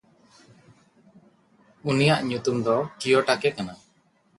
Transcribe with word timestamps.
ᱩᱱᱤᱭᱟᱜ 1.89 2.21
ᱧᱩᱛᱩᱢ 2.27 2.57
ᱫᱚ 2.65 2.75
ᱠᱤᱭᱚᱴᱟᱠᱮ 2.99 3.49
ᱠᱟᱱᱟ᱾ 3.55 3.73